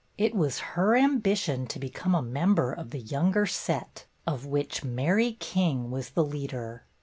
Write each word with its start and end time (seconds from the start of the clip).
It 0.17 0.33
was 0.33 0.57
her 0.73 0.95
ambition 0.95 1.67
to 1.67 1.77
become 1.77 2.15
a 2.15 2.23
member 2.23 2.73
of 2.73 2.89
the 2.89 2.97
younger 3.01 3.45
set, 3.45 4.07
of 4.25 4.47
which 4.47 4.83
Mary 4.83 5.33
King 5.39 5.91
was 5.91 6.09
the 6.09 6.25
leader. 6.25 6.85